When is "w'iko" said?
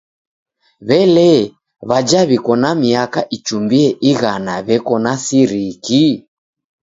2.29-2.53